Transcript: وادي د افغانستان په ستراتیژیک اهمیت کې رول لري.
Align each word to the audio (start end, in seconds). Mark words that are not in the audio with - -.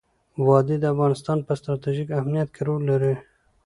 وادي 0.45 0.75
د 0.79 0.85
افغانستان 0.93 1.37
په 1.47 1.51
ستراتیژیک 1.59 2.09
اهمیت 2.19 2.49
کې 2.55 2.61
رول 2.67 2.81
لري. 2.91 3.13